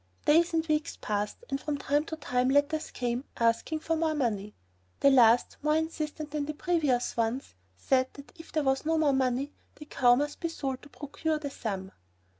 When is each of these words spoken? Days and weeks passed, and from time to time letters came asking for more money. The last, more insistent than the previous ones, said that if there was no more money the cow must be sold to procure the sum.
Days 0.25 0.51
and 0.55 0.65
weeks 0.67 0.97
passed, 0.99 1.43
and 1.51 1.61
from 1.61 1.77
time 1.77 2.05
to 2.05 2.15
time 2.15 2.49
letters 2.49 2.89
came 2.89 3.23
asking 3.37 3.81
for 3.81 3.95
more 3.95 4.15
money. 4.15 4.55
The 4.99 5.11
last, 5.11 5.57
more 5.61 5.75
insistent 5.75 6.31
than 6.31 6.45
the 6.47 6.55
previous 6.55 7.15
ones, 7.15 7.53
said 7.77 8.07
that 8.13 8.31
if 8.35 8.51
there 8.51 8.63
was 8.63 8.83
no 8.83 8.97
more 8.97 9.13
money 9.13 9.53
the 9.75 9.85
cow 9.85 10.15
must 10.15 10.39
be 10.39 10.49
sold 10.49 10.81
to 10.81 10.89
procure 10.89 11.37
the 11.37 11.51
sum. 11.51 11.91